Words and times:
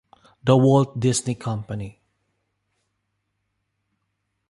The 0.43 0.57
Walt 0.57 0.99
Disney 0.99 1.35
Company. 1.35 2.01